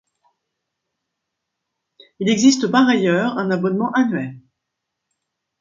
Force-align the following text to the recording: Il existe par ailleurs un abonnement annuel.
Il 2.19 2.27
existe 2.27 2.65
par 2.71 2.87
ailleurs 2.87 3.37
un 3.37 3.51
abonnement 3.51 3.91
annuel. 3.91 4.39